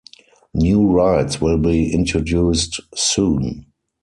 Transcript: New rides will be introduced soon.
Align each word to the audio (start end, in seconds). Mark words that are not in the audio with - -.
New 0.55 0.87
rides 0.89 1.39
will 1.39 1.59
be 1.59 1.93
introduced 1.93 2.79
soon. 2.95 3.67